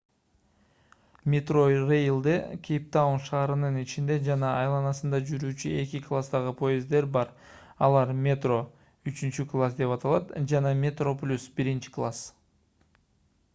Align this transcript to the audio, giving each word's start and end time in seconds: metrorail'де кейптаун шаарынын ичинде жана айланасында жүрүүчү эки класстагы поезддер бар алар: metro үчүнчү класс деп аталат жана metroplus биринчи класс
metrorail'де 1.33 2.37
кейптаун 2.67 3.19
шаарынын 3.25 3.75
ичинде 3.81 4.15
жана 4.29 4.53
айланасында 4.61 5.19
жүрүүчү 5.31 5.73
эки 5.81 6.01
класстагы 6.07 6.53
поезддер 6.63 7.07
бар 7.19 7.33
алар: 7.89 8.13
metro 8.29 8.57
үчүнчү 9.13 9.45
класс 9.53 9.79
деп 9.83 9.93
аталат 9.99 10.31
жана 10.53 10.73
metroplus 10.85 11.45
биринчи 11.61 11.93
класс 11.99 12.27